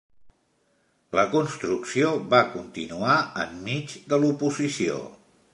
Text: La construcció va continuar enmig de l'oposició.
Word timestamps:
La 1.19 1.25
construcció 1.33 2.09
va 2.33 2.41
continuar 2.55 3.21
enmig 3.45 3.97
de 4.15 4.23
l'oposició. 4.25 4.99